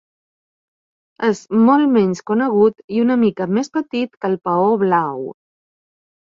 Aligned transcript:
És 1.27 1.41
molt 1.67 1.91
menys 1.97 2.21
conegut 2.29 2.81
i 2.97 3.03
una 3.03 3.19
mica 3.25 3.47
més 3.59 3.69
petit 3.79 4.17
que 4.19 4.27
el 4.33 4.39
paó 4.49 4.73
blau. 4.87 5.23